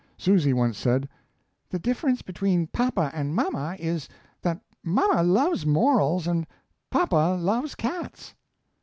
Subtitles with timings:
[0.17, 1.07] Susy once said:
[1.69, 4.09] "The difference between papa and mama is,
[4.41, 6.47] that mama loves morals and
[6.89, 8.33] papa loves cats."